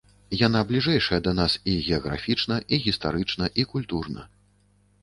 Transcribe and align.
Яна 0.37 0.61
бліжэйшая 0.69 1.19
да 1.27 1.33
нас 1.41 1.59
і 1.75 1.75
геаграфічна, 1.89 2.55
і 2.73 2.81
гістарычна, 2.87 3.53
і 3.59 3.69
культурна. 3.77 4.29